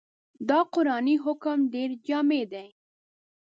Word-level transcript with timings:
دا 0.49 0.59
قرآني 0.73 1.15
حکم 1.25 1.57
ډېر 1.73 1.89
جامع 2.07 2.43
دی. 2.51 2.67